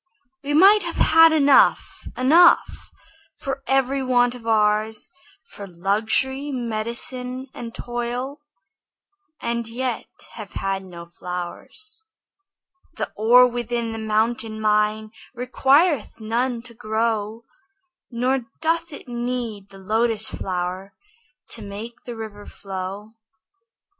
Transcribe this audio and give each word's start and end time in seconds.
We 0.43 0.55
might 0.55 0.81
have 0.81 0.95
had 0.95 1.31
enough, 1.31 2.07
enough 2.17 2.89
For 3.37 3.61
every 3.67 4.01
want 4.01 4.33
of 4.33 4.47
ours, 4.47 5.11
For 5.51 5.67
luxury, 5.67 6.51
medicine, 6.51 7.45
and 7.53 7.71
toil, 7.75 8.41
And 9.41 9.67
yet 9.67 10.07
have 10.31 10.53
had 10.53 10.83
no 10.83 11.05
flowers. 11.05 12.03
The 12.95 13.11
ore 13.15 13.47
within 13.47 13.91
the 13.91 13.99
mountain 13.99 14.59
mine 14.59 15.11
Requireth 15.35 16.19
none 16.19 16.63
to 16.63 16.73
grow; 16.73 17.43
Nor 18.09 18.45
doth 18.59 18.91
it 18.91 19.07
need 19.07 19.69
the 19.69 19.77
lotus 19.77 20.31
flower 20.31 20.95
To 21.49 21.61
make 21.61 22.05
the 22.07 22.15
river 22.15 22.47
flow. 22.47 23.13